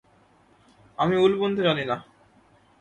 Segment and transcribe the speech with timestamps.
[0.97, 1.95] আমি উল বুনতে জানি না।